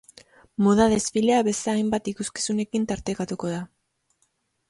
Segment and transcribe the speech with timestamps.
[0.67, 3.59] Moda desfilea beste hainbat ikuskizunekin tartekatuko da.